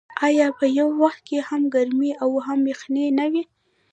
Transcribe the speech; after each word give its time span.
آیا 0.27 0.47
په 0.57 0.65
یو 0.79 0.87
وخت 1.03 1.21
کې 1.27 1.37
هم 1.47 1.61
ګرمي 1.73 2.11
او 2.23 2.29
هم 2.45 2.59
یخني 2.71 3.05
نه 3.17 3.25
وي؟ 3.31 3.43